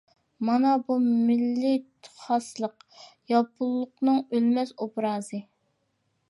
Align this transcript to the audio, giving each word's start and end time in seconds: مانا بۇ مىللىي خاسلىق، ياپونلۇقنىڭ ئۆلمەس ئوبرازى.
مانا 0.47 0.69
بۇ 0.85 0.95
مىللىي 1.01 1.77
خاسلىق، 2.21 2.87
ياپونلۇقنىڭ 3.33 4.19
ئۆلمەس 4.39 4.75
ئوبرازى. 4.81 5.45